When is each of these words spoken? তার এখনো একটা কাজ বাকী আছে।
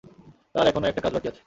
তার 0.53 0.65
এখনো 0.67 0.85
একটা 0.87 1.01
কাজ 1.01 1.11
বাকী 1.13 1.27
আছে। 1.27 1.39